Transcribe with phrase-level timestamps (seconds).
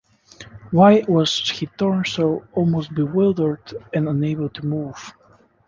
[0.71, 5.13] Why was he torn so, almost bewildered, and unable to move?